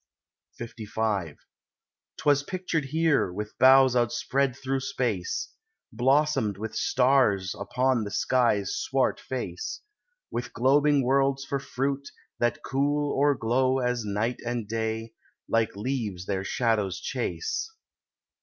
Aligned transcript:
LV 0.59 1.37
'Twas 2.17 2.41
pictured 2.41 2.85
here—with 2.85 3.55
boughs 3.59 3.95
outspread 3.95 4.55
thro' 4.55 4.79
space, 4.79 5.49
Blossomed 5.93 6.57
with 6.57 6.73
stars 6.75 7.53
upon 7.53 8.03
the 8.03 8.09
sky's 8.09 8.73
swart 8.73 9.19
face, 9.19 9.81
With 10.31 10.53
globing 10.53 11.03
worlds 11.03 11.45
for 11.45 11.59
fruit, 11.59 12.09
that 12.39 12.63
cool 12.65 13.11
or 13.13 13.35
glow 13.35 13.77
As 13.77 14.03
night 14.03 14.39
and 14.43 14.67
day, 14.67 15.13
like 15.47 15.75
leaves 15.75 16.25
their 16.25 16.43
shadows 16.43 16.99
chase. 16.99 17.71